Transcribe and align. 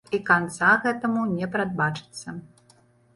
І 0.17 0.19
канца 0.27 0.69
гэтаму 0.85 1.25
не 1.33 1.49
прадбачыцца. 1.57 2.27